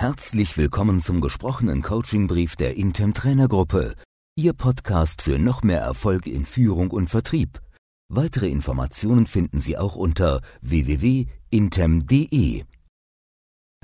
Herzlich 0.00 0.56
willkommen 0.56 1.00
zum 1.00 1.20
gesprochenen 1.20 1.82
Coachingbrief 1.82 2.54
der 2.54 2.76
Intem 2.76 3.14
Trainergruppe, 3.14 3.96
Ihr 4.36 4.52
Podcast 4.52 5.22
für 5.22 5.40
noch 5.40 5.64
mehr 5.64 5.80
Erfolg 5.80 6.28
in 6.28 6.46
Führung 6.46 6.92
und 6.92 7.10
Vertrieb. 7.10 7.60
Weitere 8.08 8.48
Informationen 8.48 9.26
finden 9.26 9.58
Sie 9.58 9.76
auch 9.76 9.96
unter 9.96 10.40
www.intem.de. 10.60 12.62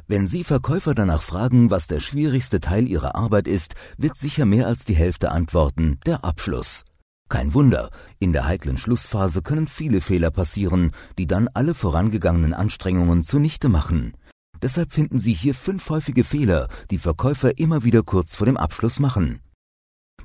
Wenn 0.07 0.29
Sie 0.29 0.45
Verkäufer 0.45 0.95
danach 0.95 1.23
fragen, 1.23 1.71
was 1.71 1.89
der 1.89 1.99
schwierigste 1.99 2.61
Teil 2.61 2.87
Ihrer 2.87 3.17
Arbeit 3.17 3.49
ist, 3.49 3.75
wird 3.99 4.17
sicher 4.17 4.45
mehr 4.45 4.69
als 4.69 4.85
die 4.85 4.95
Hälfte 4.95 5.33
antworten, 5.33 5.99
der 6.07 6.25
Abschluss. 6.25 6.85
Kein 7.29 7.55
Wunder, 7.55 7.91
in 8.21 8.33
der 8.33 8.47
heiklen 8.47 8.79
Schlussphase 8.79 9.43
können 9.43 9.67
viele 9.67 10.01
Fehler 10.01 10.31
passieren, 10.31 10.93
die 11.19 11.27
dann 11.27 11.49
alle 11.55 11.75
vorangegangenen 11.75 12.55
Anstrengungen 12.55 13.25
zunichte 13.25 13.69
machen. 13.69 14.13
Deshalb 14.63 14.93
finden 14.93 15.19
Sie 15.19 15.33
hier 15.33 15.55
fünf 15.55 15.89
häufige 15.91 16.25
Fehler, 16.25 16.69
die 16.91 16.99
Verkäufer 16.99 17.59
immer 17.59 17.85
wieder 17.85 18.03
kurz 18.03 18.37
vor 18.37 18.47
dem 18.47 18.57
Abschluss 18.57 19.01
machen. 19.01 19.41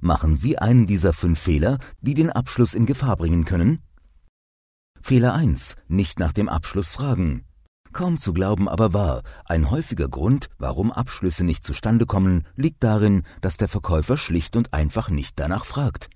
Machen 0.02 0.38
Sie 0.38 0.57
einen 0.57 0.88
dieser 0.88 1.13
fünf 1.13 1.39
Fehler, 1.39 1.77
die 2.02 2.13
den 2.13 2.29
Abschluss 2.29 2.73
in 2.73 2.85
Gefahr 2.85 3.17
bringen 3.17 3.45
können? 3.45 3.79
Fehler 5.02 5.33
1. 5.33 5.75
Nicht 5.88 6.19
nach 6.19 6.31
dem 6.31 6.49
Abschluss 6.49 6.91
fragen. 6.91 7.45
Kaum 7.91 8.19
zu 8.19 8.33
glauben, 8.33 8.69
aber 8.69 8.93
wahr, 8.93 9.23
ein 9.45 9.71
häufiger 9.71 10.07
Grund, 10.07 10.49
warum 10.57 10.91
Abschlüsse 10.91 11.43
nicht 11.43 11.66
zustande 11.66 12.05
kommen, 12.05 12.45
liegt 12.55 12.83
darin, 12.83 13.23
dass 13.41 13.57
der 13.57 13.67
Verkäufer 13.67 14.17
schlicht 14.17 14.55
und 14.55 14.73
einfach 14.73 15.09
nicht 15.09 15.39
danach 15.39 15.66
fragt. 15.66 16.09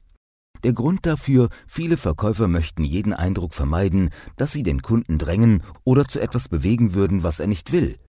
Der 0.64 0.74
Grund 0.74 1.06
dafür, 1.06 1.50
viele 1.68 1.98
Verkäufer 1.98 2.48
möchten 2.48 2.84
jeden 2.84 3.14
Eindruck 3.14 3.54
vermeiden, 3.54 4.12
dass 4.38 4.54
sie 4.54 4.64
den 4.64 4.82
Kunden 4.82 5.18
drängen 5.18 5.62
oder 5.84 6.06
zu 6.08 6.22
etwas 6.22 6.48
bewegen 6.48 6.94
würden, 6.94 7.24
was 7.24 7.40
er 7.42 7.48
nicht 7.48 7.74
will. 7.74 8.00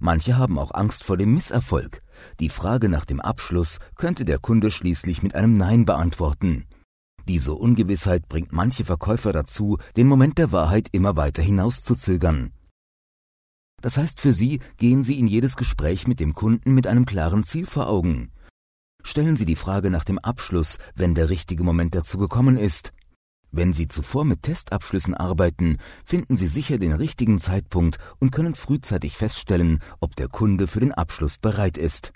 Manche 0.00 0.38
haben 0.38 0.58
auch 0.58 0.72
Angst 0.72 1.04
vor 1.04 1.16
dem 1.16 1.34
Misserfolg. 1.34 2.02
Die 2.40 2.48
Frage 2.48 2.88
nach 2.88 3.04
dem 3.04 3.20
Abschluss 3.20 3.78
könnte 3.96 4.24
der 4.24 4.38
Kunde 4.38 4.70
schließlich 4.70 5.22
mit 5.22 5.34
einem 5.34 5.56
Nein 5.56 5.84
beantworten. 5.84 6.66
Diese 7.26 7.54
Ungewissheit 7.54 8.26
bringt 8.28 8.52
manche 8.52 8.86
Verkäufer 8.86 9.34
dazu, 9.34 9.76
den 9.96 10.06
Moment 10.06 10.38
der 10.38 10.50
Wahrheit 10.50 10.88
immer 10.92 11.16
weiter 11.16 11.42
hinauszuzögern. 11.42 12.52
Das 13.82 13.98
heißt 13.98 14.20
für 14.20 14.32
Sie, 14.32 14.60
gehen 14.78 15.04
Sie 15.04 15.18
in 15.18 15.26
jedes 15.26 15.56
Gespräch 15.56 16.06
mit 16.06 16.20
dem 16.20 16.32
Kunden 16.32 16.72
mit 16.74 16.86
einem 16.86 17.04
klaren 17.04 17.44
Ziel 17.44 17.66
vor 17.66 17.88
Augen. 17.88 18.32
Stellen 19.08 19.36
Sie 19.36 19.46
die 19.46 19.56
Frage 19.56 19.88
nach 19.88 20.04
dem 20.04 20.18
Abschluss, 20.18 20.76
wenn 20.94 21.14
der 21.14 21.30
richtige 21.30 21.64
Moment 21.64 21.94
dazu 21.94 22.18
gekommen 22.18 22.58
ist. 22.58 22.92
Wenn 23.50 23.72
Sie 23.72 23.88
zuvor 23.88 24.26
mit 24.26 24.42
Testabschlüssen 24.42 25.14
arbeiten, 25.14 25.78
finden 26.04 26.36
Sie 26.36 26.46
sicher 26.46 26.76
den 26.76 26.92
richtigen 26.92 27.38
Zeitpunkt 27.38 27.96
und 28.18 28.32
können 28.32 28.54
frühzeitig 28.54 29.16
feststellen, 29.16 29.78
ob 30.00 30.14
der 30.14 30.28
Kunde 30.28 30.66
für 30.66 30.80
den 30.80 30.92
Abschluss 30.92 31.38
bereit 31.38 31.78
ist. 31.78 32.12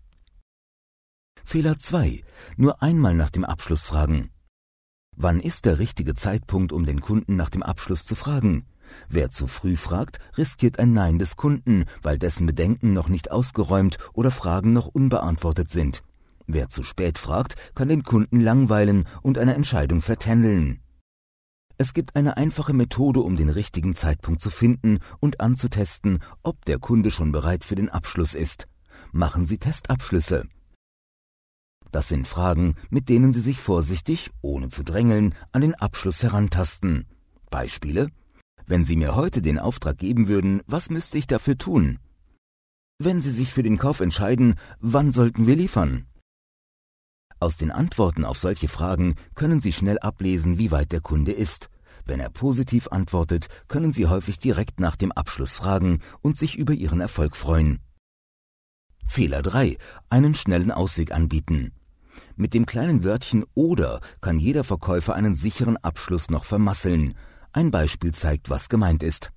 Fehler 1.43 1.79
2. 1.79 2.25
Nur 2.59 2.83
einmal 2.83 3.15
nach 3.15 3.31
dem 3.31 3.47
Abschluss 3.47 3.87
fragen. 3.87 4.29
Wann 5.17 5.41
ist 5.41 5.65
der 5.65 5.79
richtige 5.79 6.15
Zeitpunkt, 6.15 6.73
um 6.73 6.85
den 6.85 7.01
Kunden 7.01 7.37
nach 7.37 7.49
dem 7.49 7.63
Abschluss 7.63 8.05
zu 8.05 8.17
fragen? 8.17 8.67
Wer 9.09 9.31
zu 9.31 9.47
früh 9.47 9.79
fragt, 9.79 10.19
riskiert 10.37 10.79
ein 10.79 10.93
Nein 10.93 11.19
des 11.19 11.37
Kunden, 11.37 11.87
weil 12.03 12.19
dessen 12.19 12.45
Bedenken 12.45 12.93
noch 12.93 13.09
nicht 13.09 13.31
ausgeräumt 13.31 13.97
oder 14.13 14.31
Fragen 14.31 14.75
noch 14.75 14.89
unbeantwortet 14.89 15.71
sind. 15.71 16.03
Wer 16.55 16.69
zu 16.69 16.83
spät 16.83 17.19
fragt, 17.19 17.55
kann 17.75 17.89
den 17.89 18.03
Kunden 18.03 18.39
langweilen 18.39 19.09
und 19.23 19.39
eine 19.39 19.55
Entscheidung 19.55 20.03
vertändeln. 20.03 20.83
Es 21.79 21.95
gibt 21.95 22.15
eine 22.15 22.37
einfache 22.37 22.75
Methode, 22.75 23.21
um 23.21 23.37
den 23.37 23.49
richtigen 23.49 23.95
Zeitpunkt 23.95 24.43
zu 24.43 24.51
finden 24.51 24.99
und 25.19 25.41
anzutesten, 25.41 26.19
ob 26.43 26.63
der 26.67 26.79
Kunde 26.79 27.11
schon 27.11 27.33
bereit 27.33 27.65
für 27.65 27.75
den 27.75 27.89
Abschluss 27.89 28.35
ist. 28.35 28.69
Machen 29.13 29.47
Sie 29.47 29.57
Testabschlüsse. 29.57 30.47
Das 31.91 32.09
sind 32.09 32.29
Fragen, 32.29 32.75
mit 32.91 33.09
denen 33.09 33.33
Sie 33.33 33.41
sich 33.41 33.59
vorsichtig, 33.59 34.31
ohne 34.43 34.69
zu 34.69 34.83
drängeln, 34.83 35.35
an 35.53 35.63
den 35.63 35.75
Abschluss 35.75 36.23
herantasten. 36.23 37.07
Beispiele? 37.49 38.09
Wenn 38.67 38.85
Sie 38.85 38.97
mir 38.97 39.15
heute 39.15 39.41
den 39.41 39.59
Auftrag 39.59 39.97
geben 39.97 40.29
würden, 40.29 40.61
was 40.67 40.91
müsste 40.91 41.17
ich 41.17 41.27
dafür 41.27 41.57
tun? 41.57 41.99
Wenn 42.99 43.23
Sie 43.23 43.31
sich 43.31 43.55
für 43.55 43.63
den 43.63 43.79
Kauf 43.79 44.01
entscheiden, 44.01 44.57
wann 44.81 45.13
sollten 45.13 45.47
wir 45.47 45.57
liefern? 45.57 46.07
Aus 47.43 47.57
den 47.57 47.73
Antworten 47.73 48.25
auf 48.25 48.39
solche 48.39 48.69
Fragen 48.69 49.17
können 49.35 49.61
Sie 49.61 49.73
schnell 49.73 49.99
ablesen, 49.99 50.59
wie 50.59 50.71
weit 50.71 50.93
der 50.93 51.01
Kunde 51.01 51.33
ist. 51.33 51.71
Wenn 52.07 52.21
er 52.21 52.31
positiv 52.31 52.87
antwortet, 52.93 53.49
können 53.67 53.91
Sie 53.91 54.07
häufig 54.07 54.39
direkt 54.39 54.79
nach 54.79 54.95
dem 54.95 55.11
Abschluss 55.11 55.57
fragen 55.57 55.99
und 56.21 56.39
sich 56.39 56.57
über 56.57 56.73
Ihren 56.73 57.01
Erfolg 57.01 57.35
freuen. 57.35 57.81
Fehler 59.05 59.43
3. 59.43 59.77
Einen 60.09 60.37
schnellen 60.37 60.71
Ausweg 60.71 61.11
anbieten. 61.11 61.73
Mit 62.37 62.55
dem 62.55 62.65
kleinen 62.65 63.03
Wörtchen 63.03 63.45
oder 63.55 64.01
kann 64.21 64.39
jeder 64.39 64.63
Verkäufer 64.63 65.17
einen 65.17 65.35
sicheren 65.35 65.77
Abschluss 65.79 66.31
noch 66.31 66.45
vermasseln. 66.45 67.15
Ein 67.51 67.73
Beispiel 67.73 68.15
zeigt, 68.15 68.51
was 68.51 68.69
gemeint 68.69 69.03
ist. 69.03 69.33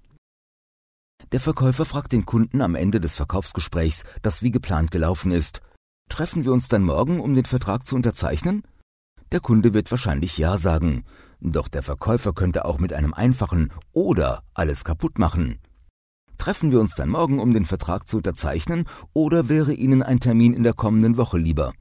Der 1.31 1.39
Verkäufer 1.39 1.85
fragt 1.85 2.11
den 2.11 2.27
Kunden 2.27 2.61
am 2.61 2.75
Ende 2.75 2.99
des 2.99 3.15
Verkaufsgesprächs, 3.15 4.03
das 4.21 4.43
wie 4.43 4.51
geplant 4.51 4.91
gelaufen 4.91 5.31
ist. 5.31 5.61
Treffen 6.09 6.45
wir 6.45 6.53
uns 6.53 6.67
dann 6.67 6.83
morgen, 6.83 7.19
um 7.19 7.35
den 7.35 7.45
Vertrag 7.45 7.85
zu 7.85 7.95
unterzeichnen? 7.95 8.63
Der 9.31 9.39
Kunde 9.39 9.73
wird 9.73 9.91
wahrscheinlich 9.91 10.37
Ja 10.37 10.57
sagen, 10.57 11.03
doch 11.41 11.67
der 11.67 11.83
Verkäufer 11.83 12.33
könnte 12.33 12.65
auch 12.65 12.79
mit 12.79 12.93
einem 12.93 13.13
einfachen 13.13 13.71
oder 13.91 14.43
alles 14.53 14.83
kaputt 14.83 15.19
machen. 15.19 15.59
Treffen 16.37 16.71
wir 16.71 16.79
uns 16.79 16.95
dann 16.95 17.09
morgen, 17.09 17.39
um 17.39 17.53
den 17.53 17.65
Vertrag 17.65 18.07
zu 18.07 18.17
unterzeichnen, 18.17 18.85
oder 19.13 19.49
wäre 19.49 19.73
Ihnen 19.73 20.03
ein 20.03 20.19
Termin 20.19 20.53
in 20.53 20.63
der 20.63 20.73
kommenden 20.73 21.17
Woche 21.17 21.37
lieber? 21.37 21.73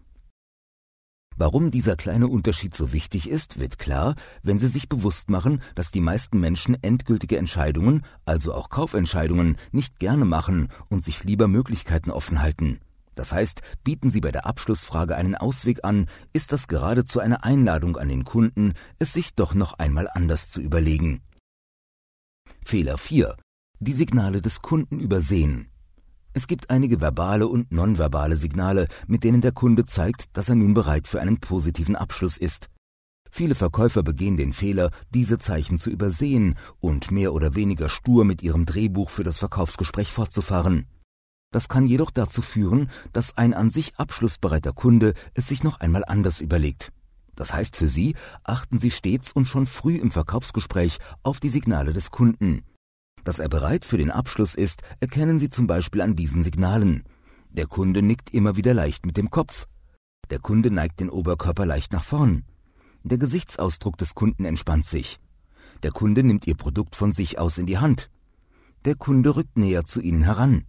Warum 1.37 1.73
dieser 1.73 1.97
kleine 1.97 2.29
Unterschied 2.29 2.75
so 2.75 2.93
wichtig 2.93 3.29
ist, 3.29 3.59
wird 3.59 3.79
klar, 3.79 4.15
wenn 4.43 4.61
Sie 4.61 4.69
sich 4.69 4.89
bewusst 4.89 5.29
machen, 5.29 5.62
dass 5.75 5.91
die 5.91 6.01
meisten 6.01 6.39
Menschen 6.39 6.81
endgültige 6.81 7.39
Entscheidungen, 7.39 8.05
also 8.25 8.55
auch 8.55 8.69
Kaufentscheidungen, 8.69 9.59
nicht 9.73 9.99
gerne 9.99 10.25
machen 10.25 10.69
und 10.89 11.03
sich 11.03 11.25
lieber 11.25 11.49
Möglichkeiten 11.49 12.11
offen 12.11 12.41
halten. 12.41 12.81
Das 13.15 13.33
heißt, 13.33 13.63
bieten 13.85 14.11
Sie 14.11 14.21
bei 14.21 14.33
der 14.33 14.47
Abschlussfrage 14.47 15.17
einen 15.17 15.35
Ausweg 15.35 15.85
an, 15.85 16.07
ist 16.33 16.53
das 16.53 16.69
geradezu 16.69 17.21
eine 17.21 17.45
Einladung 17.45 17.97
an 17.97 18.09
den 18.09 18.25
Kunden, 18.25 18.75
es 18.99 19.13
sich 19.13 19.35
doch 19.35 19.55
noch 19.55 19.75
einmal 19.75 20.09
anders 20.13 20.51
zu 20.51 20.61
überlegen. 20.61 21.23
Fehler 22.65 22.99
4. 22.99 23.37
Die 23.81 23.93
Signale 23.93 24.41
des 24.41 24.63
Kunden 24.63 24.99
übersehen. 24.99 25.69
Es 26.33 26.49
gibt 26.49 26.71
einige 26.71 27.01
verbale 27.01 27.47
und 27.47 27.71
nonverbale 27.71 28.35
Signale, 28.35 28.89
mit 29.07 29.23
denen 29.23 29.41
der 29.41 29.53
Kunde 29.53 29.85
zeigt, 29.85 30.37
dass 30.37 30.49
er 30.49 30.57
nun 30.57 30.75
bereit 30.75 31.07
für 31.07 31.21
einen 31.21 31.39
positiven 31.39 31.95
Abschluss 31.95 32.37
ist. 32.37 32.71
Viele 33.31 33.55
Verkäufer 33.55 34.03
begehen 34.03 34.37
den 34.37 34.53
Fehler, 34.53 34.91
diese 35.11 35.39
Zeichen 35.39 35.79
zu 35.79 35.91
übersehen 35.91 36.57
und 36.81 37.11
mehr 37.11 37.33
oder 37.33 37.55
weniger 37.55 37.89
stur 37.89 38.25
mit 38.25 38.43
ihrem 38.43 38.65
Drehbuch 38.65 39.11
für 39.11 39.25
das 39.25 39.39
Verkaufsgespräch 39.39 40.11
fortzufahren. 40.11 40.87
Das 41.55 41.69
kann 41.69 41.87
jedoch 41.87 42.11
dazu 42.11 42.43
führen, 42.43 42.91
dass 43.13 43.37
ein 43.37 43.55
an 43.55 43.71
sich 43.71 43.95
abschlussbereiter 43.97 44.73
Kunde 44.73 45.15
es 45.35 45.47
sich 45.47 45.63
noch 45.63 45.79
einmal 45.79 46.05
anders 46.05 46.41
überlegt. 46.41 46.91
Das 47.37 47.55
heißt 47.55 47.77
für 47.77 47.89
Sie, 47.89 48.17
achten 48.43 48.81
Sie 48.81 48.91
stets 48.91 49.31
und 49.31 49.47
schon 49.47 49.69
früh 49.69 49.95
im 49.95 50.11
Verkaufsgespräch 50.11 50.99
auf 51.23 51.39
die 51.39 51.49
Signale 51.49 51.93
des 51.93 52.11
Kunden. 52.11 52.65
Dass 53.23 53.39
er 53.39 53.49
bereit 53.49 53.85
für 53.85 53.99
den 53.99 54.11
Abschluss 54.11 54.57
ist, 54.57 54.83
erkennen 54.99 55.39
Sie 55.39 55.49
zum 55.49 55.69
Beispiel 55.69 56.01
an 56.01 56.17
diesen 56.17 56.43
Signalen. 56.43 57.05
Der 57.51 57.69
Kunde 57.69 58.03
nickt 58.03 58.35
immer 58.35 58.57
wieder 58.57 58.75
leicht 58.75 59.07
mit 59.07 59.17
dem 59.17 59.31
Kopf. 59.31 59.69
Der 60.31 60.41
Kunde 60.41 60.73
neigt 60.73 60.99
den 60.99 61.09
Oberkörper 61.09 61.67
leicht 61.67 61.93
nach 61.93 62.03
vorn. 62.03 62.43
Der 63.05 63.19
Gesichtsausdruck 63.19 63.97
des 63.97 64.17
Kunden 64.17 64.45
entspannt 64.45 64.87
sich. 64.87 65.21
Der 65.85 65.93
Kunde 65.93 66.25
nimmt 66.25 66.49
Ihr 66.49 66.57
Produkt 66.57 66.97
von 66.97 67.13
sich 67.13 67.39
aus 67.39 67.59
in 67.59 67.67
die 67.67 67.79
Hand. 67.79 68.11
Der 68.85 68.97
Kunde 68.97 69.37
rückt 69.37 69.57
näher 69.57 69.85
zu 69.85 70.01
Ihnen 70.01 70.23
heran. 70.23 70.65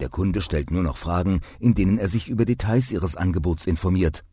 Der 0.00 0.08
Kunde 0.08 0.42
stellt 0.42 0.70
nur 0.70 0.82
noch 0.82 0.96
Fragen, 0.96 1.40
in 1.58 1.74
denen 1.74 1.98
er 1.98 2.08
sich 2.08 2.28
über 2.28 2.44
Details 2.44 2.90
Ihres 2.90 3.16
Angebots 3.16 3.66
informiert. 3.66 4.24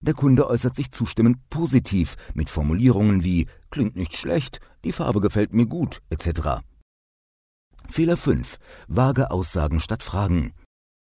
Der 0.00 0.14
Kunde 0.14 0.48
äußert 0.48 0.76
sich 0.76 0.92
zustimmend 0.92 1.38
positiv 1.48 2.16
mit 2.34 2.50
Formulierungen 2.50 3.24
wie 3.24 3.46
klingt 3.70 3.96
nicht 3.96 4.16
schlecht, 4.16 4.60
die 4.84 4.92
Farbe 4.92 5.20
gefällt 5.20 5.54
mir 5.54 5.66
gut, 5.66 6.02
etc. 6.10 6.60
Fehler 7.88 8.16
5. 8.16 8.58
Vage 8.88 9.30
Aussagen 9.30 9.80
statt 9.80 10.02
Fragen. 10.02 10.52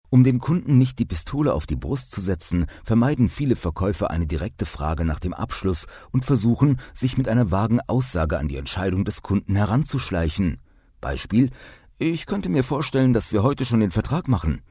Um 0.09 0.23
dem 0.25 0.39
Kunden 0.39 0.79
nicht 0.79 0.99
die 0.99 1.05
Pistole 1.05 1.53
auf 1.53 1.67
die 1.67 1.77
Brust 1.77 2.13
zu 2.13 2.21
setzen, 2.21 2.67
vermeiden 2.85 3.29
viele 3.29 3.57
Verkäufer 3.57 4.11
eine 4.11 4.27
direkte 4.27 4.65
Frage 4.65 5.05
nach 5.05 5.19
dem 5.19 5.35
Abschluss 5.35 5.87
und 6.13 6.25
versuchen, 6.25 6.81
sich 6.95 7.19
mit 7.19 7.29
einer 7.29 7.51
vagen 7.51 7.81
Aussage 7.87 8.39
an 8.39 8.49
die 8.49 8.57
Entscheidung 8.57 9.05
des 9.05 9.23
Kunden 9.23 9.57
heranzuschleichen. 9.57 10.59
Beispiel 11.01 11.51
ich 11.99 12.27
könnte 12.27 12.49
mir 12.49 12.65
vorstellen, 12.65 13.13
dass 13.13 13.33
wir 13.33 13.43
heute 13.43 13.65
schon 13.65 13.81
den 13.81 13.91
Vertrag 13.91 14.29
machen. 14.29 14.63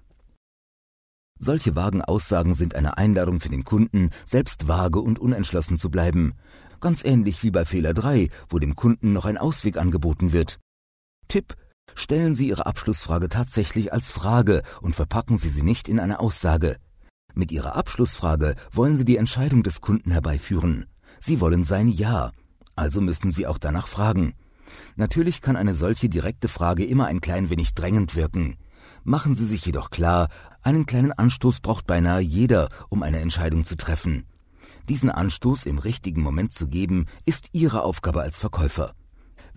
Solche 1.39 1.75
vagen 1.75 2.01
Aussagen 2.01 2.53
sind 2.53 2.75
eine 2.75 2.97
Einladung 2.97 3.41
für 3.41 3.49
den 3.49 3.65
Kunden, 3.65 4.11
selbst 4.25 4.67
vage 4.67 4.99
und 5.01 5.19
unentschlossen 5.19 5.77
zu 5.77 5.89
bleiben. 5.89 6.33
Ganz 6.79 7.03
ähnlich 7.03 7.43
wie 7.43 7.51
bei 7.51 7.65
Fehler 7.65 7.93
3, 7.93 8.29
wo 8.49 8.59
dem 8.59 8.75
Kunden 8.75 9.13
noch 9.13 9.25
ein 9.25 9.37
Ausweg 9.37 9.77
angeboten 9.77 10.31
wird. 10.31 10.59
Tipp, 11.27 11.55
Stellen 11.93 12.35
Sie 12.35 12.49
Ihre 12.49 12.65
Abschlussfrage 12.65 13.29
tatsächlich 13.29 13.93
als 13.93 14.11
Frage 14.11 14.63
und 14.81 14.95
verpacken 14.95 15.37
Sie 15.37 15.49
sie 15.49 15.63
nicht 15.63 15.87
in 15.87 15.99
eine 15.99 16.19
Aussage. 16.19 16.77
Mit 17.33 17.51
Ihrer 17.51 17.75
Abschlussfrage 17.75 18.55
wollen 18.71 18.97
Sie 18.97 19.05
die 19.05 19.17
Entscheidung 19.17 19.63
des 19.63 19.81
Kunden 19.81 20.11
herbeiführen. 20.11 20.87
Sie 21.19 21.39
wollen 21.39 21.63
sein 21.63 21.87
Ja, 21.87 22.31
also 22.75 23.01
müssen 23.01 23.31
Sie 23.31 23.45
auch 23.45 23.57
danach 23.57 23.87
fragen. 23.87 24.33
Natürlich 24.95 25.41
kann 25.41 25.55
eine 25.55 25.73
solche 25.73 26.09
direkte 26.09 26.47
Frage 26.47 26.85
immer 26.85 27.05
ein 27.05 27.21
klein 27.21 27.49
wenig 27.49 27.73
drängend 27.73 28.15
wirken. 28.15 28.57
Machen 29.03 29.35
Sie 29.35 29.45
sich 29.45 29.65
jedoch 29.65 29.89
klar, 29.89 30.29
einen 30.61 30.85
kleinen 30.85 31.11
Anstoß 31.11 31.59
braucht 31.59 31.85
beinahe 31.85 32.21
jeder, 32.21 32.69
um 32.89 33.03
eine 33.03 33.19
Entscheidung 33.19 33.63
zu 33.63 33.77
treffen. 33.77 34.25
Diesen 34.89 35.09
Anstoß 35.09 35.65
im 35.65 35.79
richtigen 35.79 36.21
Moment 36.21 36.53
zu 36.53 36.67
geben, 36.67 37.05
ist 37.25 37.49
Ihre 37.53 37.83
Aufgabe 37.83 38.21
als 38.21 38.39
Verkäufer. 38.39 38.93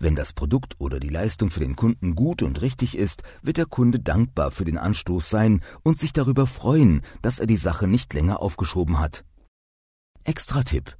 Wenn 0.01 0.15
das 0.15 0.33
Produkt 0.33 0.75
oder 0.79 0.99
die 0.99 1.09
Leistung 1.09 1.51
für 1.51 1.59
den 1.59 1.75
Kunden 1.75 2.15
gut 2.15 2.41
und 2.41 2.61
richtig 2.61 2.97
ist, 2.97 3.23
wird 3.41 3.57
der 3.57 3.65
Kunde 3.65 3.99
dankbar 3.99 4.49
für 4.49 4.63
den 4.63 4.77
Anstoß 4.77 5.29
sein 5.29 5.61
und 5.83 5.97
sich 5.97 6.13
darüber 6.13 6.47
freuen, 6.47 7.01
dass 7.21 7.39
er 7.39 7.47
die 7.47 7.57
Sache 7.57 7.85
nicht 7.85 8.13
länger 8.13 8.39
aufgeschoben 8.39 8.97
hat. 8.97 9.25
Extra 10.23 10.63
Tipp. 10.63 10.95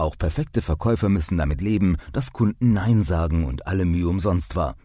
Auch 0.00 0.16
perfekte 0.16 0.62
Verkäufer 0.62 1.10
müssen 1.10 1.36
damit 1.36 1.60
leben, 1.60 1.98
dass 2.14 2.32
Kunden 2.32 2.72
Nein 2.72 3.02
sagen 3.02 3.44
und 3.44 3.66
alle 3.66 3.84
Mühe 3.84 4.08
umsonst 4.08 4.56
war. 4.56 4.76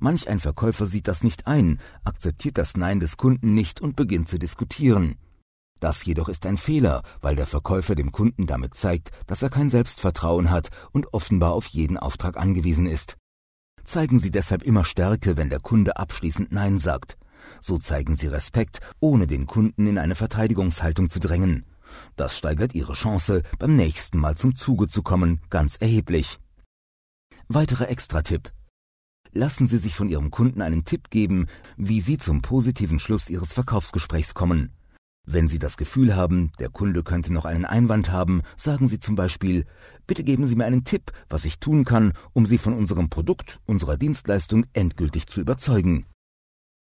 Manch 0.00 0.28
ein 0.28 0.40
Verkäufer 0.40 0.86
sieht 0.86 1.06
das 1.06 1.22
nicht 1.22 1.46
ein, 1.46 1.78
akzeptiert 2.02 2.58
das 2.58 2.76
Nein 2.76 2.98
des 2.98 3.16
Kunden 3.16 3.54
nicht 3.54 3.80
und 3.80 3.94
beginnt 3.94 4.26
zu 4.26 4.40
diskutieren. 4.40 5.18
Das 5.78 6.04
jedoch 6.04 6.28
ist 6.28 6.46
ein 6.46 6.56
Fehler, 6.56 7.02
weil 7.20 7.36
der 7.36 7.46
Verkäufer 7.46 7.94
dem 7.94 8.10
Kunden 8.10 8.48
damit 8.48 8.74
zeigt, 8.74 9.12
dass 9.28 9.40
er 9.40 9.50
kein 9.50 9.70
Selbstvertrauen 9.70 10.50
hat 10.50 10.70
und 10.90 11.14
offenbar 11.14 11.52
auf 11.52 11.68
jeden 11.68 11.96
Auftrag 11.96 12.36
angewiesen 12.36 12.86
ist. 12.86 13.16
Zeigen 13.84 14.18
Sie 14.18 14.32
deshalb 14.32 14.64
immer 14.64 14.84
Stärke, 14.84 15.36
wenn 15.36 15.48
der 15.48 15.60
Kunde 15.60 15.96
abschließend 15.96 16.50
Nein 16.50 16.80
sagt. 16.80 17.16
So 17.60 17.78
zeigen 17.78 18.16
Sie 18.16 18.26
Respekt, 18.26 18.80
ohne 18.98 19.28
den 19.28 19.46
Kunden 19.46 19.86
in 19.86 19.96
eine 19.96 20.16
Verteidigungshaltung 20.16 21.08
zu 21.08 21.20
drängen. 21.20 21.64
Das 22.16 22.36
steigert 22.36 22.74
Ihre 22.74 22.94
Chance, 22.94 23.42
beim 23.58 23.76
nächsten 23.76 24.18
Mal 24.18 24.36
zum 24.36 24.54
Zuge 24.54 24.88
zu 24.88 25.02
kommen, 25.02 25.40
ganz 25.50 25.76
erheblich. 25.76 26.38
Weiterer 27.48 27.88
Extra-Tipp. 27.88 28.52
Lassen 29.32 29.66
Sie 29.66 29.78
sich 29.78 29.94
von 29.94 30.08
Ihrem 30.08 30.30
Kunden 30.30 30.62
einen 30.62 30.84
Tipp 30.84 31.10
geben, 31.10 31.46
wie 31.76 32.00
Sie 32.00 32.18
zum 32.18 32.42
positiven 32.42 32.98
Schluss 32.98 33.28
Ihres 33.28 33.52
Verkaufsgesprächs 33.52 34.34
kommen. 34.34 34.72
Wenn 35.28 35.48
Sie 35.48 35.58
das 35.58 35.76
Gefühl 35.76 36.14
haben, 36.14 36.52
der 36.60 36.70
Kunde 36.70 37.02
könnte 37.02 37.32
noch 37.32 37.44
einen 37.44 37.64
Einwand 37.64 38.12
haben, 38.12 38.42
sagen 38.56 38.86
Sie 38.86 39.00
zum 39.00 39.16
Beispiel, 39.16 39.66
bitte 40.06 40.22
geben 40.22 40.46
Sie 40.46 40.54
mir 40.54 40.64
einen 40.64 40.84
Tipp, 40.84 41.10
was 41.28 41.44
ich 41.44 41.58
tun 41.58 41.84
kann, 41.84 42.12
um 42.32 42.46
Sie 42.46 42.58
von 42.58 42.74
unserem 42.74 43.10
Produkt, 43.10 43.60
unserer 43.66 43.96
Dienstleistung 43.96 44.66
endgültig 44.72 45.26
zu 45.26 45.40
überzeugen. 45.40 46.06